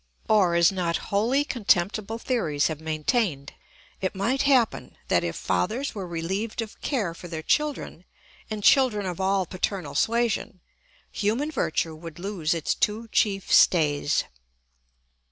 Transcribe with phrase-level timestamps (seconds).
[0.27, 3.53] Or, as not wholly contemptible theories have maintained,
[4.01, 8.05] it might happen that if fathers were relieved of care for their children
[8.49, 10.59] and children of all paternal suasion,
[11.11, 14.23] human virtue would lose its two chief stays.